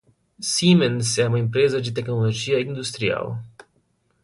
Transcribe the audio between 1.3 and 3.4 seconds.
empresa de tecnologia industrial.